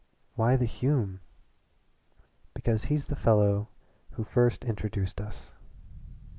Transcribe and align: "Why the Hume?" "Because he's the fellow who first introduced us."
"Why 0.33 0.55
the 0.55 0.65
Hume?" 0.65 1.19
"Because 2.55 2.85
he's 2.85 3.05
the 3.05 3.15
fellow 3.15 3.67
who 4.13 4.23
first 4.23 4.65
introduced 4.65 5.21
us." 5.21 5.53